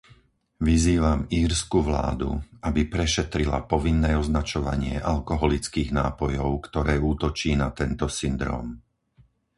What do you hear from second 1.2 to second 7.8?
írsku vládu, aby prešetrila povinné označovanie alkoholických nápojov, ktoré útočí na